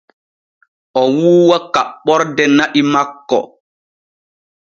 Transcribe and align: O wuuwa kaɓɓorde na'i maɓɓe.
O 0.99 1.01
wuuwa 1.17 1.57
kaɓɓorde 1.73 2.43
na'i 2.57 2.81
maɓɓe. 2.93 3.37